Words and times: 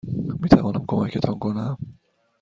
میتوانم 0.41 0.83
کمکتان 0.89 1.35
کنم؟ 1.43 1.77